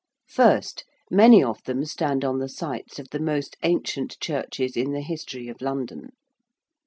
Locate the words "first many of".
0.27-1.61